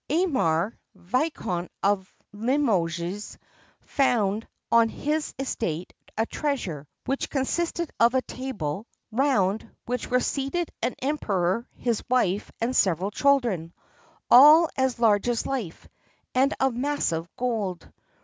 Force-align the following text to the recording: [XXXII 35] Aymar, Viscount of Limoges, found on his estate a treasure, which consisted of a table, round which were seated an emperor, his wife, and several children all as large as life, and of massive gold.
[XXXII 0.09 0.15
35] 0.33 0.33
Aymar, 0.33 0.77
Viscount 0.95 1.71
of 1.83 2.11
Limoges, 2.33 3.37
found 3.81 4.47
on 4.71 4.89
his 4.89 5.35
estate 5.37 5.93
a 6.17 6.25
treasure, 6.25 6.87
which 7.05 7.29
consisted 7.29 7.91
of 7.99 8.15
a 8.15 8.23
table, 8.23 8.87
round 9.11 9.69
which 9.85 10.09
were 10.09 10.19
seated 10.19 10.71
an 10.81 10.95
emperor, 11.03 11.67
his 11.75 12.03
wife, 12.09 12.51
and 12.59 12.75
several 12.75 13.11
children 13.11 13.73
all 14.31 14.67
as 14.75 14.97
large 14.99 15.29
as 15.29 15.45
life, 15.45 15.87
and 16.33 16.51
of 16.59 16.73
massive 16.73 17.29
gold. 17.35 17.87